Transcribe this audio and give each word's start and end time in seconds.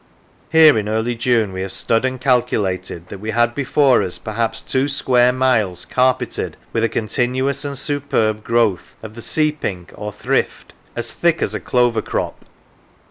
Here 0.51 0.75
in 0.79 0.89
early 0.89 1.13
June 1.13 1.53
we 1.53 1.61
have 1.61 1.71
stood 1.71 2.05
and 2.05 2.19
calculated 2.19 3.09
that 3.09 3.19
we 3.19 3.29
had 3.29 3.53
before 3.53 4.01
us 4.01 4.17
perhaps 4.17 4.59
two 4.59 4.87
square 4.87 5.31
miles 5.31 5.85
carpeted 5.85 6.57
with 6.73 6.83
a 6.83 6.89
continuous 6.89 7.63
and 7.63 7.77
superb 7.77 8.43
growth 8.43 8.95
of 9.03 9.13
the 9.13 9.21
sea 9.21 9.51
pink 9.51 9.91
or 9.93 10.11
thrift, 10.11 10.73
as 10.95 11.11
thick 11.11 11.39
as 11.43 11.53
a 11.53 11.59
clover 11.59 12.01
crop. 12.01 12.45